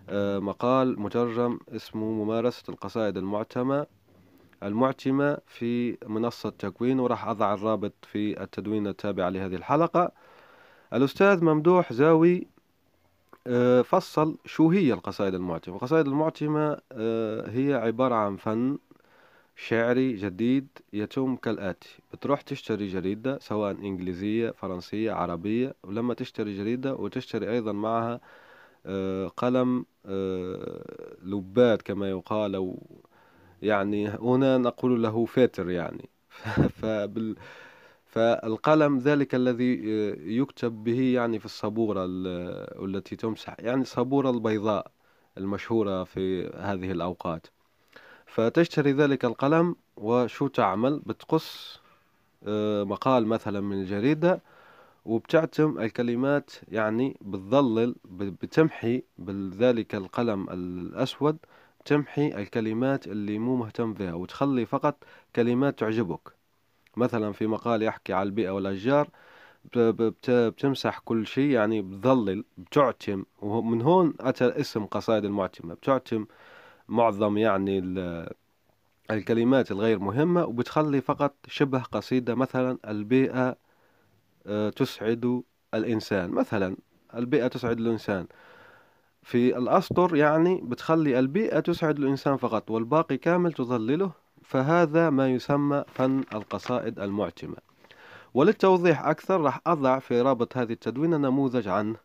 آه، 0.09 0.39
مقال 0.39 0.99
مترجم 0.99 1.59
اسمه 1.69 2.05
ممارسة 2.05 2.63
القصائد 2.69 3.17
المعتمة 3.17 3.85
المعتمة 4.63 5.37
في 5.47 5.97
منصة 6.07 6.49
تكوين 6.49 6.99
وراح 6.99 7.27
أضع 7.27 7.53
الرابط 7.53 7.93
في 8.01 8.43
التدوين 8.43 8.87
التابع 8.87 9.29
لهذه 9.29 9.55
الحلقة. 9.55 10.11
الأستاذ 10.93 11.43
ممدوح 11.43 11.93
زاوي 11.93 12.37
آه، 12.37 12.58
فصل 13.83 14.37
شو 14.45 14.69
هي 14.71 14.93
القصائد 14.93 15.33
المعتمة 15.33 15.75
القصائد 15.75 16.07
المعتمة 16.07 16.77
آه، 16.91 17.49
هي 17.49 17.73
عبارة 17.73 18.15
عن 18.15 18.35
فن 18.37 18.77
شعري 19.55 20.13
جديد 20.15 20.67
يتم 20.93 21.35
كالآتي. 21.35 21.99
بتروح 22.13 22.41
تشتري 22.41 22.87
جريدة 22.87 23.39
سواء 23.39 23.71
إنجليزية 23.71 24.51
فرنسية 24.51 25.11
عربية 25.11 25.75
ولما 25.83 26.13
تشتري 26.13 26.57
جريدة 26.57 26.95
وتشتري 26.95 27.51
أيضا 27.51 27.71
معها 27.71 28.21
قلم 29.37 29.85
لبات 31.23 31.81
كما 31.81 32.09
يقال 32.09 32.55
أو 32.55 32.83
يعني 33.61 34.07
هنا 34.09 34.57
نقول 34.57 35.03
له 35.03 35.25
فاتر 35.25 35.69
يعني. 35.69 36.09
فبال 36.81 37.35
فالقلم 38.09 38.97
ذلك 38.97 39.35
الذي 39.35 39.73
يكتب 40.37 40.83
به 40.83 41.01
يعني 41.01 41.39
في 41.39 41.45
الصبورة 41.45 42.05
التي 42.85 43.15
تمسح 43.15 43.55
يعني 43.59 43.81
الصبورة 43.81 44.29
البيضاء 44.29 44.91
المشهورة 45.37 46.03
في 46.03 46.47
هذه 46.47 46.91
الأوقات. 46.91 47.47
فتشتري 48.25 48.91
ذلك 48.91 49.25
القلم 49.25 49.75
وشو 49.97 50.47
تعمل؟ 50.47 50.99
بتقص 50.99 51.79
آه، 52.47 52.83
مقال 52.83 53.27
مثلا 53.27 53.61
من 53.61 53.81
الجريدة 53.81 54.41
وبتعتم 55.05 55.79
الكلمات 55.79 56.51
يعني 56.67 57.17
بتظلل 57.21 57.95
بتمحي 58.05 59.03
بذلك 59.17 59.95
القلم 59.95 60.49
الأسود 60.49 61.37
تمحي 61.85 62.27
الكلمات 62.27 63.07
اللي 63.07 63.39
مو 63.39 63.55
مهتم 63.55 63.93
بها 63.93 64.13
وتخلي 64.13 64.65
فقط 64.65 65.03
كلمات 65.35 65.79
تعجبك. 65.79 66.38
مثلا 66.97 67.31
في 67.31 67.47
مقال 67.47 67.83
يحكي 67.83 68.13
على 68.13 68.27
البيئة 68.27 68.49
والأشجار 68.49 69.09
بتمسح 69.75 70.99
كل 70.99 71.27
شيء 71.27 71.49
يعني 71.49 71.81
بتظلل 71.81 72.43
بتعتم 72.57 73.23
ومن 73.41 73.81
هون 73.81 74.13
أتى 74.19 74.45
اسم 74.45 74.85
قصائد 74.85 75.25
المعتمة. 75.25 75.73
بتعتم 75.73 76.25
معظم 76.87 77.37
يعني 77.37 77.79
الكلمات 79.11 79.71
الغير 79.71 79.99
مهمة 79.99 80.45
وبتخلي 80.45 81.01
فقط 81.01 81.35
شبه 81.47 81.79
قصيدة 81.79 82.35
مثلا 82.35 82.77
البيئة 82.87 83.55
آه، 84.47 84.69
تسعد 84.69 85.43
الإنسان. 85.73 86.29
مثلا 86.31 86.77
البيئة 87.15 87.47
تسعد 87.47 87.79
الإنسان. 87.79 88.27
في 89.23 89.57
الأسطر 89.57 90.15
يعني 90.15 90.61
بتخلي 90.63 91.19
البيئة 91.19 91.59
تسعد 91.59 91.99
الإنسان 91.99 92.37
فقط 92.37 92.71
والباقي 92.71 93.17
كامل 93.17 93.53
تظلله 93.53 94.11
فهذا 94.49 95.09
ما 95.09 95.29
يسمى 95.29 95.83
فن 95.87 96.23
القصائد 96.33 96.99
المعتمة 96.99 97.55
وللتوضيح 98.33 99.05
أكثر 99.05 99.41
راح 99.41 99.61
أضع 99.67 99.99
في 99.99 100.21
رابط 100.21 100.57
هذه 100.57 100.71
التدوينة 100.71 101.17
نموذج 101.17 101.67
عنه. 101.67 101.95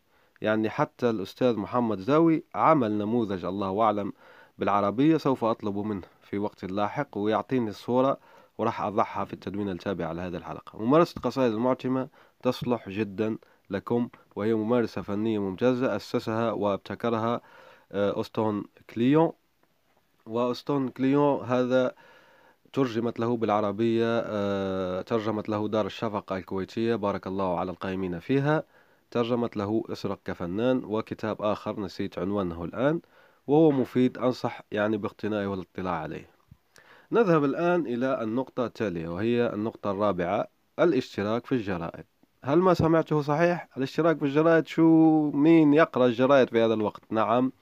يعني 0.41 0.71
حتى 0.71 1.11
الأستاذ 1.11 1.57
محمد 1.57 1.99
زاوي 1.99 2.45
عمل 2.55 2.99
نموذج 2.99 3.45
الله 3.45 3.83
أعلم 3.83 4.13
بالعربية 4.59 5.17
سوف 5.17 5.45
أطلب 5.45 5.79
منه 5.79 6.03
في 6.23 6.39
وقت 6.39 6.65
لاحق 6.65 7.19
ويعطيني 7.19 7.71
الصورة 7.71 8.19
وراح 8.59 8.81
أضعها 8.83 9.25
في 9.25 9.33
التدوين 9.33 9.69
التابع 9.69 10.13
لهذه 10.13 10.37
الحلقة. 10.37 10.83
ممارسة 10.83 11.21
قصائد 11.21 11.53
المعتمة 11.53 12.09
تصلح 12.43 12.89
جدا 12.89 13.39
لكم 13.71 14.09
وهي 14.37 14.55
ممارسة 14.55 15.03
فنية 15.03 15.39
ممتازة 15.39 15.97
أسسها 15.97 16.53
وابتكرها 16.53 17.41
آه، 17.93 18.21
أستون 18.21 18.65
كليون. 18.95 19.33
وأستون 20.27 20.89
كليون 20.89 21.45
هذا 21.45 21.95
ترجمت 22.75 23.21
له 23.21 23.37
بالعربية 23.37 24.23
آه، 24.27 25.03
ترجمت 25.03 25.49
له 25.49 25.69
دار 25.69 25.87
الشفقة 25.87 26.37
الكويتية 26.37 26.95
بارك 26.95 27.27
الله 27.27 27.59
على 27.59 27.71
القائمين 27.71 28.19
فيها 28.19 28.65
ترجمت 29.11 29.57
له 29.57 29.85
اسرق 29.89 30.19
كفنان 30.25 30.85
وكتاب 30.85 31.43
آخر 31.43 31.81
نسيت 31.81 32.19
عنوانه 32.19 32.65
الآن 32.65 33.01
وهو 33.47 33.71
مفيد 33.71 34.19
أنصح 34.19 34.61
يعني 34.73 34.97
باقتنائه 34.97 35.47
والاطلاع 35.47 35.95
عليه 35.95 36.31
نذهب 37.13 37.45
الآن 37.45 37.87
إلى 37.87 38.23
النقطة 38.23 38.67
التالية 38.67 39.09
وهي 39.09 39.53
النقطة 39.55 39.91
الرابعة 39.91 40.49
الاشتراك 40.79 41.47
في 41.47 41.53
الجرائد 41.53 42.05
هل 42.45 42.59
ما 42.59 42.75
سمعته 42.75 43.23
صحيح؟ 43.23 43.69
الاشتراك 43.77 44.19
في 44.19 44.25
الجرائد 44.25 44.67
شو 44.67 45.31
مين 45.31 45.75
يقرأ 45.75 46.07
الجرائد 46.07 46.51
في 46.51 46.65
هذا 46.65 46.75
الوقت؟ 46.75 47.03
نعم 47.11 47.53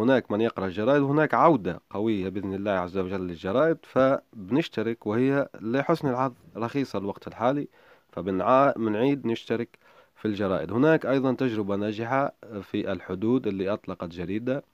هناك 0.00 0.30
من 0.30 0.40
يقرأ 0.40 0.66
الجرائد 0.66 1.02
وهناك 1.02 1.34
عودة 1.34 1.80
قوية 1.90 2.28
بإذن 2.28 2.54
الله 2.54 2.70
عز 2.70 2.98
وجل 2.98 3.20
للجرائد 3.20 3.78
فبنشترك 3.82 5.06
وهي 5.06 5.48
لحسن 5.60 6.08
الحظ 6.08 6.32
رخيصة 6.56 6.98
الوقت 6.98 7.26
الحالي 7.26 7.68
فبنعيد 8.12 9.26
نشترك 9.26 9.78
في 10.16 10.28
الجرائد. 10.28 10.72
هناك 10.72 11.06
أيضا 11.06 11.32
تجربة 11.34 11.76
ناجحة 11.76 12.34
في 12.62 12.92
الحدود 12.92 13.46
اللي 13.46 13.72
أطلقت 13.72 14.08
جريدة 14.08 14.64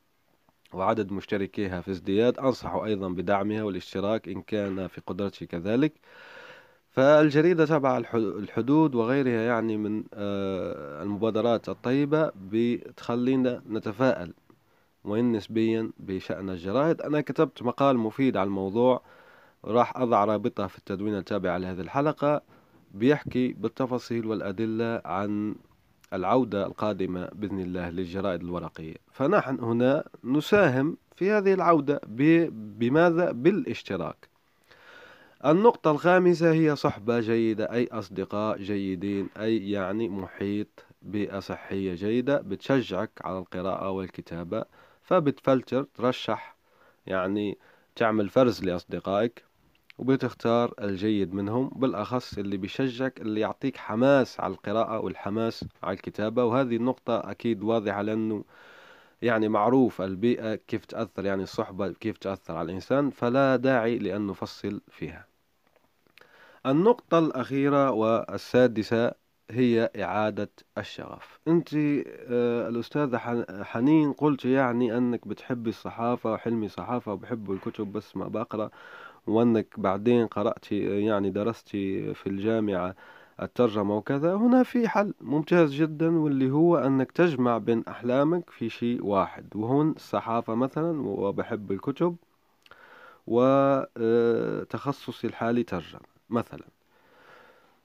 وعدد 0.73 1.13
مشتركيها 1.13 1.81
في 1.81 1.91
ازدياد 1.91 2.39
أنصح 2.39 2.75
أيضا 2.75 3.09
بدعمها 3.09 3.63
والاشتراك 3.63 4.29
إن 4.29 4.43
كان 4.43 4.87
في 4.87 5.01
قدرتي 5.07 5.47
كذلك. 5.47 5.93
فالجريدة 6.91 7.67
تبع 7.67 7.99
الحدود 8.15 8.95
وغيرها 8.95 9.47
يعني 9.47 9.77
من 9.77 10.05
آه، 10.15 11.03
المبادرات 11.03 11.69
الطيبة 11.69 12.33
بتخلينا 12.37 13.63
نتفائل 13.71 14.33
وإن 15.07 15.33
نسبيا 15.33 15.91
بشأن 15.99 16.51
الجرائد. 16.51 17.01
أنا 17.01 17.21
كتبت 17.21 17.63
مقال 17.63 17.97
مفيد 17.99 18.37
على 18.37 18.47
الموضوع 18.47 19.03
راح 19.65 19.97
أضع 19.97 20.25
رابطة 20.25 20.67
في 20.67 20.79
التدوين 20.79 21.15
التابع 21.17 21.57
لهذه 21.57 21.81
الحلقة 21.81 22.43
بيحكي 22.95 23.53
بالتفاصيل 23.53 24.27
والأدلة 24.27 25.03
عن 25.05 25.55
العودة 26.13 26.67
القادمة 26.67 27.29
بإذن 27.33 27.61
الله 27.61 27.91
للجرائد 27.91 28.41
الورقية. 28.41 28.95
فنحن 29.13 29.61
هنا 29.61 30.05
نساهم 30.25 30.97
في 31.17 31.31
هذه 31.31 31.55
العودة 31.55 32.01
بماذا؟ 32.79 33.33
بالاشتراك. 33.33 34.29
النقطة 35.45 35.91
الخامسة 35.91 36.53
هي 36.53 36.77
صحبة 36.77 37.21
جيدة 37.21 37.73
أي 37.73 37.89
أصدقاء 37.93 38.59
جيدين 38.59 39.29
أي 39.41 39.71
يعني 39.71 40.09
محيط 40.09 40.85
بيئة 41.03 41.41
صحية 41.41 41.95
جيدة 41.95 42.41
بتشجعك 42.41 43.11
على 43.25 43.39
القراءة 43.39 43.91
والكتابة. 43.91 44.65
فبتفلتر 45.07 45.83
ترشح 45.83 46.57
يعني 47.07 47.59
تعمل 47.97 48.29
فرز 48.29 48.65
لأصدقائك 48.65 49.45
وبتختار 49.99 50.75
الجيد 50.81 51.35
منهم 51.35 51.69
بالأخص 51.69 52.39
اللي 52.39 52.57
بيشجعك 52.57 53.21
اللي 53.21 53.41
يعطيك 53.41 53.77
حماس 53.77 54.41
على 54.41 54.53
القراءة 54.53 54.99
والحماس 55.01 55.65
على 55.83 55.95
الكتابة. 55.95 56.45
وهذه 56.45 56.77
النقطة 56.77 57.31
أكيد 57.31 57.63
واضحة 57.63 58.03
لأنه 58.03 58.45
يعني 59.23 59.49
معروف 59.49 60.03
البيئة 60.03 60.55
كيف 60.55 60.85
تأثر 60.85 61.25
يعني 61.25 61.43
الصحبة 61.43 61.93
كيف 61.93 62.19
تأثر 62.19 62.57
على 62.57 62.67
الإنسان 62.67 63.11
فلا 63.11 63.57
داعي 63.57 63.99
لأن 63.99 64.27
نفصل 64.27 64.81
فيها. 64.91 65.27
النقطة 66.67 67.19
الأخيرة 67.19 67.91
والسادسة 67.91 69.13
هي 69.51 69.91
إعادة 70.03 70.51
الشغف. 70.79 71.41
أنت 71.49 71.75
آه 71.75 72.69
الأستاذة 72.69 73.19
حنين 73.63 74.13
قلت 74.13 74.45
يعني 74.45 74.99
أنك 74.99 75.29
بتحبي 75.29 75.71
الصحافة 75.71 76.33
وحلمي 76.33 76.69
صحافة 76.69 77.13
وبحب 77.13 77.51
الكتب 77.53 77.93
بس 77.93 78.17
ما 78.17 78.29
بقرأ 78.29 78.71
وأنك 79.27 79.81
بعدين 79.81 80.27
قرأت 80.27 80.73
يعني 80.73 81.31
درست 81.31 81.69
في 81.69 82.27
الجامعة 82.27 82.95
الترجمة 83.43 83.97
وكذا. 83.97 84.35
هنا 84.35 84.63
في 84.63 84.89
حل 84.89 85.15
ممتاز 85.21 85.75
جدا 85.75 86.19
واللي 86.19 86.51
هو 86.51 86.77
أنك 86.77 87.13
تجمع 87.13 87.59
بين 87.59 87.85
أحلامك 87.89 88.51
في 88.51 88.69
شيء 88.69 89.05
واحد 89.05 89.57
وهون 89.57 89.91
الصحافة 89.91 90.55
مثلا 90.55 91.01
وبحب 91.09 91.73
الكتب 91.73 92.17
وتخصصي 93.27 95.27
الحالي 95.27 95.63
ترجمة 95.63 96.01
مثلا. 96.31 96.65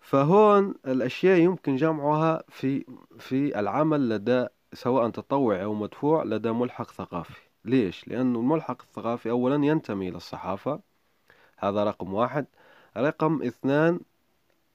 فهون 0.02 0.76
الأشياء 0.88 1.40
يمكن 1.40 1.76
جمعها 1.76 2.44
في 2.50 2.86
في 3.20 3.60
العمل 3.60 4.10
لدى 4.10 4.48
سواء 4.74 5.10
تطوعي 5.10 5.64
أو 5.64 5.74
مدفوع 5.74 6.24
لدى 6.24 6.52
ملحق 6.52 6.92
ثقافي. 6.92 7.42
ليش؟ 7.66 8.08
لأنه 8.08 8.40
الملحق 8.40 8.82
الثقافي 8.82 9.30
أولا 9.30 9.66
ينتمي 9.66 10.10
إلى 10.10 10.18
الصحافة. 10.18 10.80
هذا 11.58 11.84
رقم 11.84 12.14
واحد. 12.14 12.46
رقم 12.98 13.44
اثنان 13.44 14.00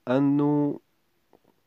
أنه 0.08 0.80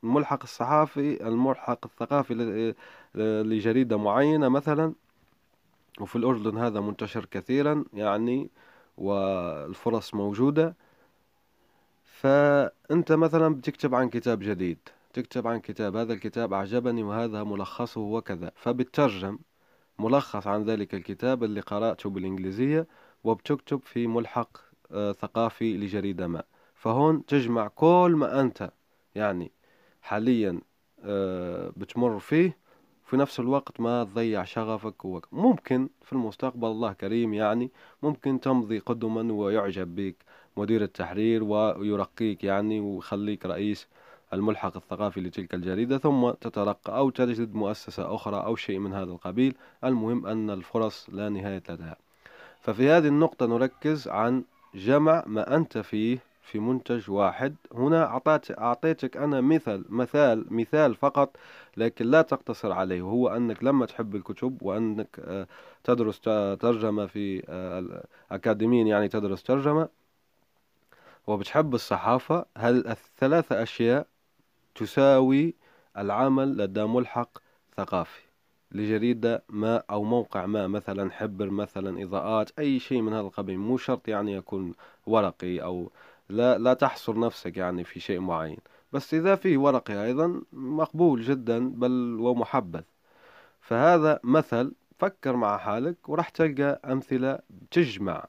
الملحق 0.04 0.44
الصحافي 0.44 1.28
الملحق 1.28 1.86
الثقافي 1.86 2.74
لجريدة 3.16 3.98
معينة 3.98 4.50
مثلا 4.50 4.94
وفي 6.02 6.16
الأردن 6.16 6.58
هذا 6.58 6.80
منتشر 6.80 7.26
كثيرا 7.26 7.86
يعني 7.94 8.50
والفرص 8.98 10.14
موجودة. 10.14 10.76
فأنت 12.20 13.12
مثلا 13.12 13.56
بتكتب 13.56 13.96
عن 13.96 14.10
كتاب 14.10 14.40
جديد 14.40 14.78
تكتب 15.14 15.48
عن 15.48 15.60
كتاب 15.60 15.96
هذا 15.96 16.14
الكتاب 16.14 16.54
أعجبني 16.54 17.04
وهذا 17.04 17.44
ملخصه 17.44 18.02
وكذا. 18.02 18.52
فبترجم 18.56 19.40
ملخص 20.00 20.48
عن 20.48 20.64
ذلك 20.64 20.96
الكتاب 20.96 21.44
اللي 21.44 21.62
قرأته 21.62 22.10
بالإنجليزية 22.10 22.88
وبتكتب 23.24 23.82
في 23.84 24.08
ملحق 24.08 24.58
آه، 24.92 25.12
ثقافي 25.12 25.78
لجريدة 25.78 26.28
ما. 26.28 26.44
فهون 26.76 27.26
تجمع 27.26 27.68
كل 27.68 28.14
ما 28.16 28.42
أنت 28.42 28.72
يعني 29.16 29.52
حاليا 30.02 30.62
آه، 31.04 31.74
بتمر 31.78 32.20
فيه 32.20 32.58
في 33.06 33.18
نفس 33.18 33.40
الوقت 33.40 33.82
ما 33.82 34.04
تضيع 34.04 34.44
شغفك 34.44 35.06
ممكن 35.32 35.90
في 36.02 36.14
المستقبل 36.14 36.68
الله 36.68 36.94
كريم 36.94 37.34
يعني 37.34 37.72
ممكن 38.04 38.40
تمضي 38.40 38.80
قدما 38.80 39.34
ويعجب 39.34 39.96
بك 39.96 40.16
مدير 40.60 40.82
التحرير 40.82 41.44
ويرقيك 41.44 42.44
يعني 42.44 42.80
ويخليك 42.80 43.46
رئيس 43.46 43.88
الملحق 44.34 44.76
الثقافي 44.78 45.22
لتلك 45.22 45.54
الجريدة 45.54 45.98
ثم 45.98 46.32
تترقى 46.32 46.98
أو 46.98 47.10
تجد 47.10 47.54
مؤسسة 47.56 48.16
أخرى 48.16 48.38
أو 48.38 48.56
شيء 48.56 48.80
من 48.80 48.94
هذا 48.94 49.12
القبيل. 49.12 49.56
المهم 49.84 50.26
أن 50.26 50.50
الفرص 50.50 51.10
لا 51.10 51.30
نهاية 51.30 51.64
لها. 51.70 51.98
ففي 52.62 52.90
هذه 52.90 53.08
النقطة 53.08 53.46
نركز 53.46 54.08
عن 54.08 54.44
جمع 54.76 55.24
ما 55.28 55.56
أنت 55.56 55.78
فيه 55.78 56.20
في 56.42 56.60
منتج 56.60 57.12
واحد. 57.12 57.56
هنا 57.74 58.06
أعطيت 58.06 58.60
أعطيتك 58.60 59.18
أنا 59.18 59.42
مثال 59.42 59.86
مثال 59.90 60.46
مثال 60.54 60.96
فقط 60.96 61.38
لكن 61.78 62.06
لا 62.06 62.22
تقتصر 62.22 62.72
عليه. 62.72 63.02
وهو 63.02 63.28
أنك 63.28 63.64
لما 63.64 63.86
تحب 63.86 64.16
الكتب 64.16 64.58
وأنك 64.62 65.20
آه، 65.20 65.48
تدرس 65.84 66.20
ترجمة 66.60 67.06
في 67.06 67.44
آه، 67.50 68.04
أكاديميا 68.32 68.86
يعني 68.86 69.08
تدرس 69.08 69.44
ترجمة 69.44 69.99
وبتحب 71.28 71.76
الصحافة 71.76 72.46
هل 72.58 72.88
الثلاثة 72.88 73.64
أشياء 73.64 74.08
تساوي 74.76 75.56
العمل 75.98 76.58
لدى 76.58 76.84
ملحق 76.84 77.38
ثقافي؟ 77.78 78.22
لجريدة 78.72 79.44
ما 79.50 79.84
أو 79.90 80.04
موقع 80.04 80.46
ما 80.46 80.68
مثلا 80.68 81.12
حبر 81.12 81.50
مثلا 81.50 82.04
إضاءات 82.04 82.60
أي 82.60 82.80
شيء 82.80 83.02
من 83.02 83.14
هذا 83.14 83.22
القبيل. 83.22 83.58
مو 83.58 83.78
شرط 83.78 84.08
يعني 84.08 84.34
يكون 84.34 84.74
ورقي 85.06 85.62
أو 85.64 85.92
لا 86.30 86.58
لا 86.58 86.74
تحصر 86.74 87.20
نفسك 87.20 87.58
يعني 87.58 87.84
في 87.84 88.00
شيء 88.00 88.20
معين. 88.20 88.58
بس 88.94 89.14
إذا 89.14 89.36
في 89.36 89.58
ورقي 89.58 90.06
أيضا 90.06 90.42
مقبول 90.54 91.22
جدا 91.22 91.70
بل 91.70 92.18
ومحبذ 92.20 92.84
فهذا 93.62 94.20
مثل 94.24 94.74
فكر 95.00 95.36
مع 95.36 95.58
حالك 95.58 96.10
وراح 96.10 96.30
تلقى 96.30 96.82
أمثلة 96.86 97.40
تجمع. 97.72 98.28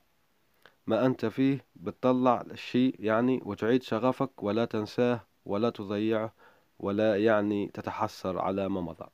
ما 0.91 1.07
أنت 1.07 1.27
فيه 1.27 1.67
بتطلع 1.77 2.41
الشيء 2.51 2.97
يعني 2.99 3.41
وتعيد 3.45 3.83
شغفك 3.83 4.43
ولا 4.43 4.65
تنساه 4.65 5.21
ولا 5.45 5.71
تضيعه 5.71 6.33
ولا 6.79 7.17
يعني 7.17 7.71
تتحسر 7.75 8.39
على 8.39 8.69
ما 8.69 8.81
مضى. 8.81 9.07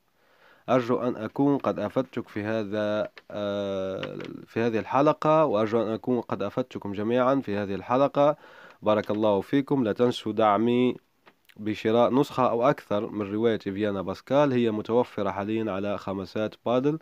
أرجو 0.69 0.97
أن 0.97 1.17
أكون 1.17 1.59
قد 1.59 1.79
أفدتك 1.79 2.29
في 2.29 2.43
هذا 2.45 3.09
آه، 3.31 4.19
في 4.47 4.61
هذه 4.61 4.79
الحلقة 4.79 5.45
وأرجو 5.45 5.83
أن 5.83 5.89
أكون 5.89 6.21
قد 6.21 6.43
أفدتكم 6.43 6.93
جميعا 6.93 7.35
في 7.35 7.57
هذه 7.57 7.75
الحلقة. 7.75 8.37
بارك 8.83 9.11
الله 9.11 9.41
فيكم. 9.41 9.85
لا 9.85 9.93
تنسوا 9.93 10.33
دعمي 10.33 10.97
بشراء 11.57 12.15
نسخة 12.15 12.51
أو 12.51 12.71
أكثر 12.71 13.07
من 13.11 13.33
رواية 13.33 13.59
فيانا 13.59 14.03
باسكال 14.03 14.53
هي 14.53 14.71
متوفرة 14.71 15.31
حاليا 15.31 15.73
على 15.73 15.99
خمسات 15.99 16.55
بادل. 16.67 16.99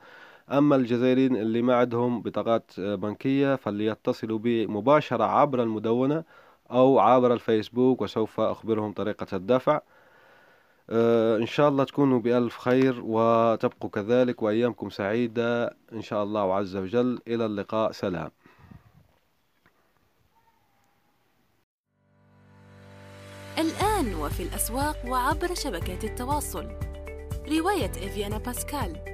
أما 0.50 0.76
الجزائريين 0.76 1.36
اللي 1.36 1.62
ما 1.62 1.76
عندهم 1.76 2.22
بطاقات 2.22 2.80
بنكية 2.80 3.56
فليتصلوا 3.56 4.38
بي 4.38 4.66
مباشرة 4.66 5.24
عبر 5.24 5.62
المدونة 5.62 6.24
أو 6.70 6.98
عبر 6.98 7.32
الفيسبوك 7.34 8.02
وسوف 8.02 8.40
أخبرهم 8.40 8.92
طريقة 8.92 9.36
الدفع. 9.36 9.80
آه، 10.90 11.36
إن 11.36 11.46
شاء 11.46 11.68
الله 11.68 11.84
تكونوا 11.84 12.20
بألف 12.20 12.58
خير 12.58 13.00
وتبقوا 13.04 13.90
كذلك 13.90 14.42
وأيامكم 14.42 14.90
سعيدة. 14.90 15.76
إن 15.92 16.02
شاء 16.02 16.22
الله 16.22 16.54
عز 16.54 16.76
وجل. 16.76 17.20
إلى 17.28 17.46
اللقاء. 17.46 17.92
سلام. 17.92 18.30
الآن 23.58 24.14
وفي 24.14 24.42
الأسواق 24.42 24.96
وعبر 25.08 25.54
شبكات 25.54 26.04
التواصل. 26.04 26.66
رواية 27.48 27.90
إفيانا 27.90 28.38
باسكال. 28.38 29.13